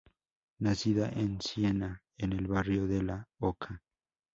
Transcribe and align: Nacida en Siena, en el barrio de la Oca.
Nacida 0.57 1.09
en 1.09 1.39
Siena, 1.41 2.01
en 2.17 2.33
el 2.33 2.47
barrio 2.47 2.87
de 2.87 3.03
la 3.03 3.27
Oca. 3.37 3.83